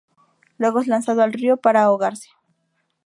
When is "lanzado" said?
0.87-1.21